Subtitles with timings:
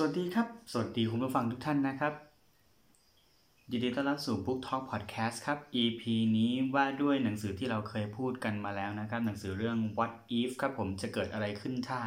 [0.00, 2.14] สวัสดีครับ สวัสดีคุณผู้ฟังทุกท่านนะครับ
[3.70, 6.02] ยินดีต้อนรับสู่ Book Talk Podcast ครับ EP
[6.36, 12.00] นี้ว่าด้วยหนังสือที่เราเคยพูดกันมาแล้วนะครับ หนังสือเรื่อง What If ครับผมจะเกิดอะไรขึ้นถ้า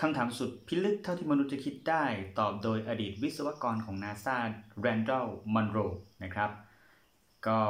[0.00, 2.04] คำถามสุดพิลึกเท่าที่มนุษย์จะคิดได้
[2.38, 4.36] ตอบโดยอดีตวิศวกรของ NASA
[4.84, 6.50] Randall Munroe นะครับ
[7.46, 7.60] ก็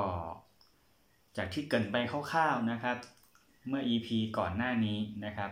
[1.37, 2.97] จากที่เกินไปคร่าวๆนะครับ
[3.69, 5.51] เมื่อ EP ก่อนหน้านี้นะครับ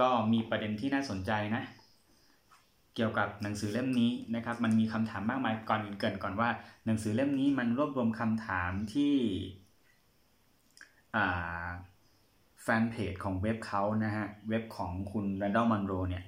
[0.00, 1.64] ก็มีประเด็นที่น่าสนใจนะ
[3.00, 6.48] กี่ยวกับหนังสือเล่มนี้นะครับ มันมีคำถามมากมายก่อนอื่นเกินก่อนว่า
[6.86, 9.14] หนังสือเล่มนี้มันรวบรวมคำถามที่
[12.62, 16.24] แฟนเพจของเว็บเขานะฮะ เว็บของคุณแรนดอลมันโรเนี่ย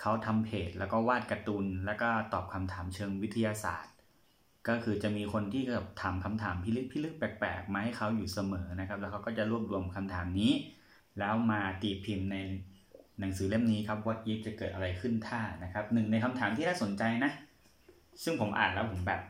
[0.00, 3.94] เขาทำเพจแล้วก็วาดการ์ตูนแล้วก็ตอบคำถามเชิงวิทยาศาสตร์
[4.68, 10.52] ก็คือจะมีคนที่แบบถามคำถามพิลึกพิลึกแปลกๆมาให้เขาอยู่เสมอนะครับ แล้วเขาก็จะรวบรวมคำถามนี้
[11.18, 12.36] แล้วมาตีพิมพ์ใน
[13.20, 17.32] หนังสือเล่มนี้ครับ What if จะเกิดอะไรขึ้นถ้านะครับหนึ่งในคำถามที่น่าสนใจนะ
[18.22, 19.20] ซึ่งผมอ่านแล้วผมแบบ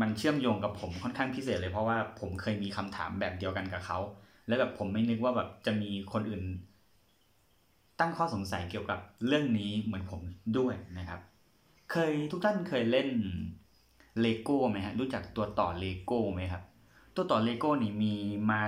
[0.00, 3.98] มันเชื่อมโยงกับผมค่อนข้างพิเศษเลยเพราะว่าผมเคยมีคำถามแบบเดียวกันกับเขา
[4.46, 6.42] แล้วแบบผมไม่นึกว่าแบบจะมีคนอื่น
[8.00, 10.20] ตั้งข้อสงสัยเกี่ยวกับเรื่องนี้เหมือนผม
[10.58, 11.20] ด้วยนะครับ
[11.92, 13.08] เคยทุกท่านเคยเล่น
[14.20, 16.62] เลโก้ไหมฮะรู้จักตัวต่อเลโก้ไหมครับ
[17.14, 18.14] ตัวต่อเลโก้นี่มี
[18.50, 18.60] มา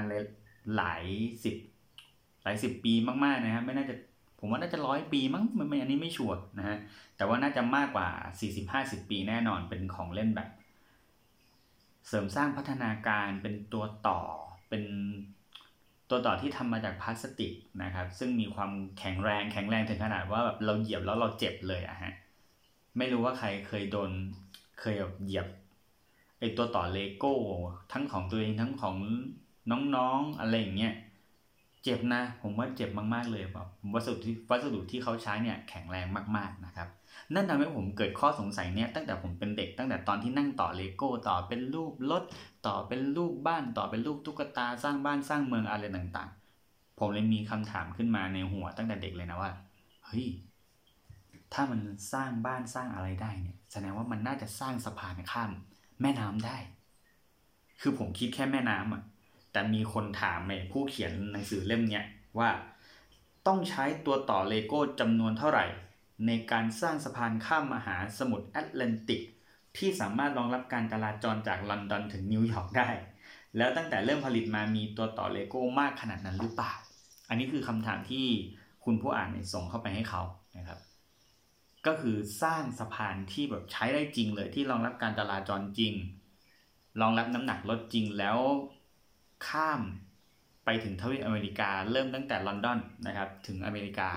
[0.76, 1.04] หลาย
[1.44, 1.56] สิบ
[2.42, 2.92] หลายสิบปี
[3.25, 3.94] มากๆนะครับไม่น่าจะ
[4.38, 6.78] ผมว่าน่าจะร้อยปีมั้งไม่อันนี้ไม่ชัวร์นะฮะ
[7.16, 8.08] แต่ว่าน่าจะมากกว่า
[8.60, 10.48] 40-50 ปีแน่นอนเป็นของเล่นแบบ
[12.08, 14.20] เสริมสร้างพัฒนาการเป็นตัวต่อ
[14.69, 14.84] เป็น
[16.10, 17.52] ตัวต่อที่ทำมาจากพลาสติก
[17.82, 22.12] นะครับ ซึ่งมีความแข็งแรงแข็งแรงถึงขนาดว่าแบบเราเหยียบแล้วเราเจ็บเลยอะฮะ
[22.98, 24.10] ไม่รู้ว่าใครเคยโดน
[24.80, 25.46] เคยแบบเหยียบ
[26.41, 27.34] ไอตัวต่อเลโก้
[27.92, 28.96] ทั้งของตัวเองทั้งของ
[29.96, 30.94] น้องๆอะไรอย่างเงี้ย
[31.88, 36.88] เจ็บนะ ผมว่าเจ็บมากๆเลยแบบวัสดุที่วัสดุที่เขาใช้เนี่ยแข็งแรงมากๆนะครับ
[37.34, 42.22] นั่นทำให้ผมเกิดข้อสงสัยเนี่ยตั้งแต่ผมเป็นเด็กตั้งแต่ตอนที่นั่งต่อเลโก้ต่อเป็นรูปรถ
[42.66, 49.52] ต่อเป็นรูปบ้านต่อเป็นรูปตุ๊กตาสร้างบ้านสร้างเมืองอะไรต่างๆ ผมเลยมีคำถามขึ้นมาในหัวตั้งแต่เด็กเลยนะว่า
[50.06, 50.26] เฮ้ย
[51.52, 51.80] ถ้ามัน
[52.12, 55.50] สร้างบ้านสร้างอะไรได้เนี่ยแสดงว่ามันน่าจะสร้างสะพานข้าม
[56.00, 56.56] แม่น้ำได้
[57.80, 59.02] คือผมคิดแค่แม่น้ำอะ
[59.56, 62.00] แต่มีคนถามในผู้เขียนหนังสือเล่มนี้
[62.39, 62.50] ว่า
[63.47, 65.67] ต้องใช้ตัวต่อเลโก้จำนวนเท่าไหร่
[66.27, 69.22] ในการสร้างสะพานข้ามมหาสมุทรแอตแลนติก
[69.77, 72.89] ที่สามารถรองรับการจราจรจากลอนดอนถึงนิวยอร์กได้
[73.56, 76.73] แล้วตั้งแต่เริ่มผลิตมามีตัวต่อเลโก้มากขนาดนั้นหรือเปล่า
[77.28, 78.27] อันนี้คือคำถามที่
[78.84, 80.23] คุณผู้อ่านส่งเข้าไปให้เขา
[80.59, 80.78] นะครับ
[81.87, 85.93] ก็คือสร้างสะพานที่แบบใช้ได้จริงเลยที่รองรับการจราจรจริง
[87.00, 88.38] รองรับน้ำหนักรถจริงแล้ว
[89.48, 89.80] ข้าม
[90.64, 94.10] ไปถึงทวีปอเมริกา เริ่มตั้งแต่ลอนดอนนะครับถึงอเมริกา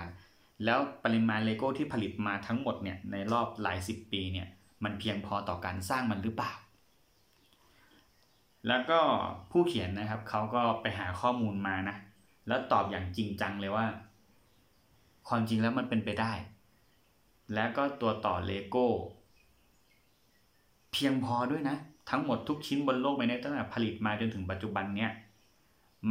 [0.66, 4.48] แล้วปริมาณเลโก้ที่ผลิตมาทั้งหมดเนี่ยในรอบหลายสิบปีเนี่ย
[4.84, 6.52] มันเพียงพอต่อการสร้างมันหรือเปล่า
[8.68, 9.00] แล้วก็
[9.52, 11.96] ผู้เขียนนะครับเขาก็ไปหาข้อมูลมานะ
[12.48, 13.86] แล้วตอบอย่างจริงจังเลยว่า
[15.28, 16.32] ความจริงแล้วมันเป็นไปได้
[17.54, 18.88] แล้วก็ตัวต่อเลโก้
[20.92, 21.78] เพียงพอด้วยนะ
[22.10, 25.12] ทั้งหมดทุกชิ้นบนโลกใบนี้ตั้งแต่ผลิตมาจนถึงปัจจุบันเนี้ย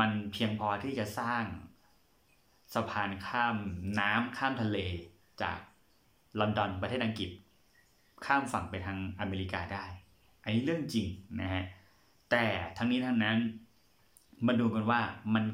[0.00, 1.44] มันเพียงพอที่จะสร้าง
[2.74, 3.56] สะพานข้าม
[4.00, 4.78] น้ำข้ามทะเล
[5.42, 5.58] จาก
[6.40, 7.30] ลอนดอนประเทศอังกฤษ
[8.26, 9.84] ข้ามฝั่งไปทางอเมริกาได้
[10.42, 11.06] อันนี้เรื่องจริง
[11.40, 11.64] นะฮะ
[12.30, 12.44] แต่
[12.76, 13.38] ทั้งนี้ทั้งนั้น
[14.46, 15.00] มาดูกันว่า
[15.34, 15.44] มัน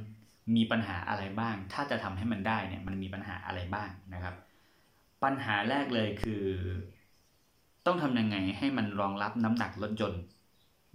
[0.56, 4.34] มีปัญหาอะไรบ้าง ถ้าจะทำให้มันได้เนี่ยมันมีปัญหาอะไรบ้างนะครับ
[5.24, 6.44] ปัญหาแรกเลยคือ
[7.86, 10.22] ต้องทำยังไงให้มันรองรับน้ำหนักรถยนต์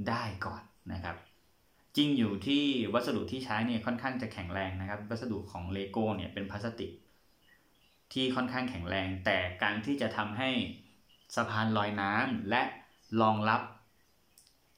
[0.10, 0.62] ได้ก่อน
[0.94, 1.16] นะครับ
[1.96, 2.64] จริงอยู่ที่
[2.94, 6.92] วัสดุที่ใช้เนี่ยค่อนข้างจะแข็งแรงนะครับ วัสดุของเลโก้เนี่ยเป็นพลาสติก
[8.14, 10.50] ที่ค่อนข้างแข็งแรง แต่การที่จะทำให้
[11.36, 12.62] สะพานลอยน้ำและ
[13.22, 13.62] รองรับ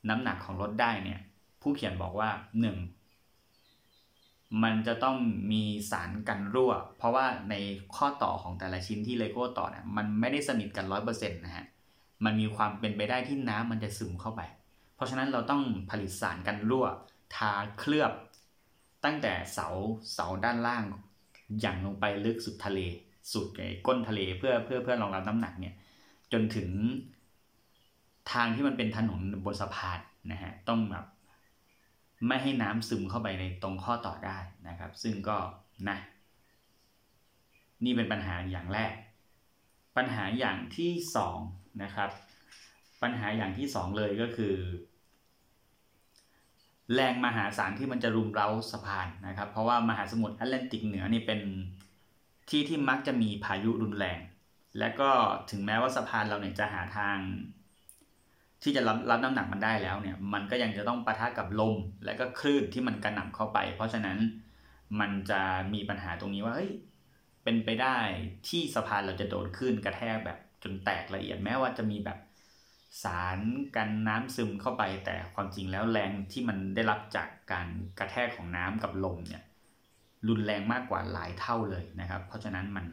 [0.09, 1.19] น้ำหนักของรถได้เนี่ย
[1.61, 2.29] ผู้เขียนบอกว่า
[3.05, 4.63] 1.
[4.63, 5.17] มันจะต้อง
[5.51, 7.55] มีสารกันรั่ว เพราะว่าใน
[7.95, 11.65] ข้อต่อของแต่ละชิ้นที่เลโก้ต่อเนี่ยมันไม่ได้สนิทกันร้อยเปอร์เซ็นต์นะฮะ
[12.25, 14.41] มันมีความเป็นไปได้ที่น้ำมันจะซึมเข้าไป
[14.95, 16.85] เพราะฉะนั้นเราต้องผลิตสารกันรั่ว
[17.35, 18.12] ทาเคลือบ
[19.06, 19.68] ตั้งแต่เสา
[20.13, 20.83] เสาด้านล่าง
[21.62, 22.79] อย่างลงไปลึกสุดทะเล
[23.33, 25.75] สุดไอ้ก้นทะเลเพื่อเพื่อเพื่อรองรับน้ำหนักเนี่ย
[26.31, 26.69] จนถึง
[28.31, 30.00] ทางที่มันเป็นถนนบนสะพาน
[30.31, 31.06] นะฮะต้องแบบ
[32.27, 34.38] ไม่ให้น้ำซึมเข้าไปในตรงข้อต่อได้
[34.68, 35.38] นะครับ ซึ่งก็
[35.89, 35.97] นะ
[37.83, 38.94] นี่เป็นปัญหาอย่างแรก
[39.97, 41.38] ปัญหาอย่างที่สอง
[41.83, 42.09] นะครับ
[43.01, 44.56] ปัญหาอย่างที่สองเลยก็คือ
[46.95, 51.39] แรงมหาศาลที่มันจะรุมเร้าสะพานนะครับ เพราะว่ามหาสมุทรแอตแลนติกเหนือนี่เป็น
[52.50, 54.19] ที่ที่มักจะมีพายุรุนแรง
[54.79, 55.09] และก็
[55.51, 57.18] ถึงแม้ว่าสะพานเราเนี่ยจะหาทาง
[58.63, 61.75] ที่จะรับรับน้ำหนักมันได้แล้วเนี่ย มันก็ยังจะต้องปะทะกับลม
[62.06, 64.18] และก็คลื่นที่มันกระหน่ำเข้าไป เพราะฉะนั้น
[65.00, 65.41] มันจะ
[65.73, 66.71] มีปัญหาตรงนี้ว่าเฮ้ย
[67.44, 67.97] เป็นไปได้
[68.50, 72.19] ที่สะพานเราจะโดนคลื่นกระแทกแบบ จนแตกละเอียดแม้ว่าจะมีแบบ
[73.03, 73.39] สาร
[73.75, 77.67] กันน้ำซึมเข้าไป แต่ความจริงแล้วแรงที่มันได้รับจากการ
[77.99, 79.43] กระแทกของน้ำกับลมเนี่ย
[80.27, 82.85] รุนแรงมากกว่าหลายเท่าเลยนะครับ เพราะฉะนั้นมัน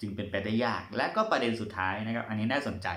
[0.00, 2.88] จึงเป็นไปได้ยาก และก็ประเด็นสุดท้ายนะครับ อันนี้น่าสนใจ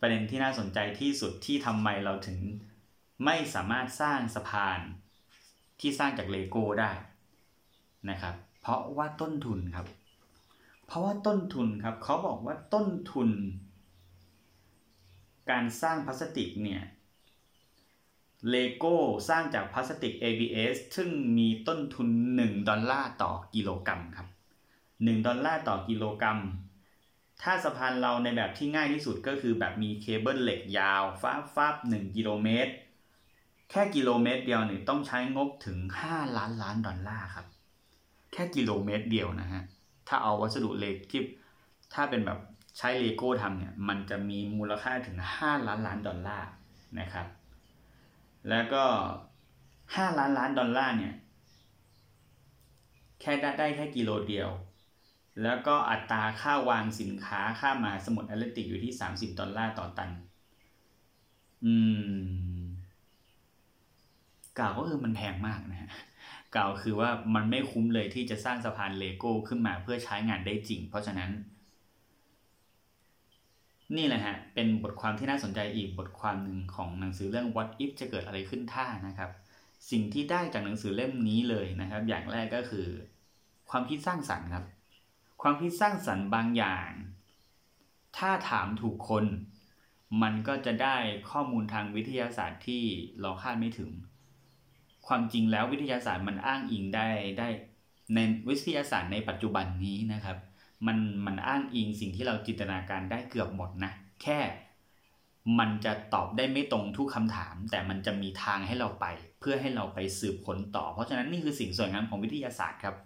[0.00, 2.38] ประเด็นที่น่าสนใจที่สุดที่ทำไมเราถึง
[3.24, 4.80] ไม่สามารถสร้างสะพาน
[5.80, 6.92] ที่สร้างจากเลโก้ได้
[8.10, 9.86] นะครับ เพราะว่าต้นทุนครับ
[10.86, 13.30] เพราะว่าต้นทุนครับเขาบอกว่าต้นทุน
[15.50, 16.82] การสร้างพลาสติกเนี่ย
[18.50, 18.96] เลโก้
[19.28, 24.28] สร้างจากพลาสติก ABS ซึ่งมีต้นทุน 1 ดอลลาร์ต่อกิโลกรัมครับ
[24.74, 26.40] 1 ดอลลาร์ต่อกิโลกรัม
[27.42, 32.72] ถ้าสะพานเราในแบบที่ง่ายที่สุดก็คือแบบมีเคเบิลเหล็กยาวฟ้าฟ้าหนึ่งกิโลเมตร
[33.70, 35.78] แค่กิโลเมตรเดียวเนี่ยต้องใช้งบถึง
[36.08, 37.46] 5 ล้านล้านดอลลาร์ครับ
[38.32, 39.62] แค่กิโลเมตรเดียวนะฮะ
[40.08, 41.22] ถ้าเอาวัสดุเหล็กที่
[41.94, 42.38] ถ้าเป็นแบบ
[42.78, 46.48] ใช้เลโก้ทำเนี่ย มันจะมีมูลค่าถึง 5 ล้านล้านดอลลาร์
[47.00, 47.26] นะครับ
[48.48, 48.84] แล้วก็
[49.94, 51.14] 5 ล้านล้านดอลลาร์เนี่ย
[53.20, 54.48] แค่ได้ได้แค่กิโลเดียว
[55.42, 60.10] แล้วก็อัตราค่าระวางสินค้าข้ามมหาสมุทรแอตแลนติกอยู่ที่ 30 ดอลลาร์ต่อตัน
[61.64, 61.74] อื
[62.60, 62.66] ม
[64.58, 65.90] กล่าวก็คือมันแพงมากนะฮะ
[66.54, 71.30] กล่าวคือว่ามันไม่คุ้มเลยที่จะสร้างสะพานเลโก้ขึ้นมาเพื่อใช้งานได้จริง เพราะฉะนั้น
[73.96, 79.30] นี่แหละฮะ เป็นบทความที่น่าสนใจอีกบทความหนึ่งของหนังสือเรื่อง What if จะเกิดอะไรขึ้นถ้านะครับ
[79.90, 82.86] สิ่งที่ได้จากหนังสือเล่มนี้เลยนะครับ อย่างแรกก็คือ
[83.70, 84.64] ความคิดสร้างสรรค์ครับ
[85.42, 86.90] ความคิดสร้างสรรค์บางอย่าง
[88.18, 89.24] ถ้าถามถูกคน
[90.22, 90.96] มันก็จะได้
[91.30, 92.84] ข้อมูลทางวิทยาศาสตร์ที่
[93.20, 93.90] เราคาดไม่ถึง
[95.08, 97.08] ความจริงแล้ววิทยาศาสตร์มันอ้างอิงได้
[97.38, 97.48] ได้
[98.14, 98.18] ใน
[98.48, 100.36] วิทยาศาสตร์ในปัจจุบันนี้นะครับ
[100.86, 103.92] มันมันอ้างอิงสิ่งที่เราจินตนาการได้เกือบหมดนะ
[104.22, 104.38] แค่
[105.58, 109.06] มันจะตอบได้ไม่ตรงทุกคำถาม แต่มันจะมีทางให้เราไป
[109.40, 112.96] เพื่อให้เราไปสืบค้นต่อ เพราะฉะนั้นนี่คือสิ่งสวยงามของวิทยาศาสตร์ครับ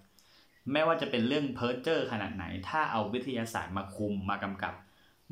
[0.72, 4.74] ไม่ว่าจะเป็นเรื่องเพ้อเจอร์ขนาดไหน ถ้าเอาวิทยาศาสตร์มาคุมมากำกับ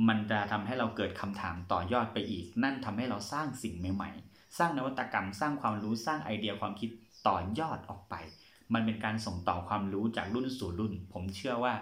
[0.08, 6.90] มันจะทำให้เราเกิดคำถามต่อยอดไปอีก นั่นทำให้เราสร้างสิ่งใหม่ๆ สร้างนวัตกรรม สร้างความรู้สร้างไอเดียความคิด
[7.26, 8.14] ต่อยอดออกไป
[8.74, 11.74] มันเป็นการส่งต่อความรู้จากรุ่นสู่รุ่น ผมเชื่อว่า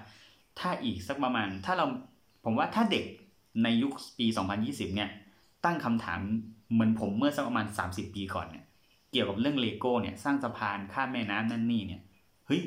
[0.58, 1.86] ถ้าอีกสักประมาณ ถ้าเรา
[2.44, 3.04] ผมว่าถ้าเด็ก
[3.62, 4.26] ในยุคปี
[4.60, 5.10] 2020 เนี่ย
[5.64, 6.20] ตั้งคำถาม
[6.72, 8.64] เหมือนผมเมื่อสักประมาณ 30 ปีก่อนเนี่ย
[9.12, 12.02] เกี่ยวกับเรื่องเลโก้เนี่ย สร้างสะพานข้ามแม่น้ำนั่นนี่เนี่ย
[12.46, 12.62] เฮ้ย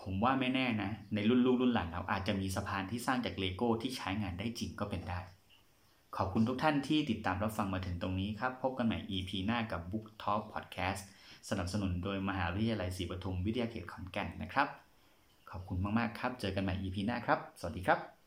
[0.00, 5.20] ผมว่าไม่แน่นะ ในรุ่นลูกรุ่นหลานเราอาจจะมีสะพานที่สร้างจากเลโก้ที่ใช้งานได้จริงก็เป็นได้
[6.16, 11.02] ขอบคุณทุกท่านที่ติดตามรับฟังมาถึงตรงนี้ครับ พบกันใหม่ EP หน้ากับ Book Talk Podcast
[11.48, 14.68] สนับสนุนโดยมหาวิทยาลัยศรีปทุมวิทยาเขตขอนแก่นนะครับ
[15.50, 18.21] ขอบคุณมาก ๆ ครับ เจอกันใหม่ EP หน้าครับ สวัสดีครับ